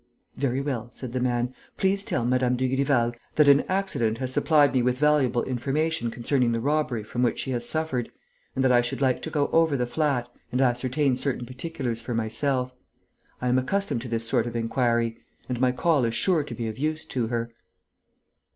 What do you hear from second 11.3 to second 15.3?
particulars for myself. I am accustomed to this sort of inquiry;